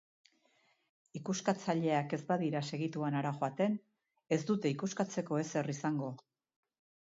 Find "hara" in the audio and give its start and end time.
3.21-3.35